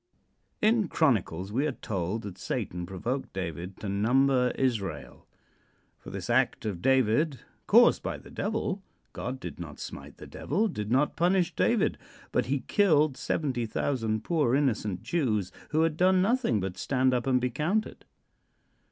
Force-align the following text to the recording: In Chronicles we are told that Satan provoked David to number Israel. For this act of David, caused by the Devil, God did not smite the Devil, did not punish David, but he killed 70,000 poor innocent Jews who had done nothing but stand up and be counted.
In 0.63 0.87
Chronicles 0.87 1.51
we 1.51 1.67
are 1.67 1.71
told 1.73 2.23
that 2.23 2.39
Satan 2.39 2.87
provoked 2.87 3.33
David 3.33 3.77
to 3.81 3.87
number 3.87 4.49
Israel. 4.55 5.27
For 5.99 6.09
this 6.09 6.27
act 6.27 6.65
of 6.65 6.81
David, 6.81 7.41
caused 7.67 8.01
by 8.01 8.17
the 8.17 8.31
Devil, 8.31 8.81
God 9.13 9.39
did 9.39 9.59
not 9.59 9.79
smite 9.79 10.17
the 10.17 10.25
Devil, 10.25 10.67
did 10.69 10.89
not 10.89 11.15
punish 11.15 11.53
David, 11.55 11.99
but 12.31 12.47
he 12.47 12.61
killed 12.61 13.15
70,000 13.15 14.23
poor 14.23 14.55
innocent 14.55 15.03
Jews 15.03 15.51
who 15.69 15.83
had 15.83 15.97
done 15.97 16.19
nothing 16.19 16.59
but 16.59 16.79
stand 16.79 17.13
up 17.13 17.27
and 17.27 17.39
be 17.39 17.51
counted. 17.51 18.03